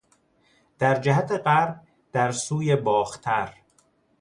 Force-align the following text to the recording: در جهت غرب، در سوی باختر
در 0.79 0.99
جهت 0.99 1.31
غرب، 1.31 1.83
در 2.11 2.31
سوی 2.31 2.75
باختر 2.75 3.53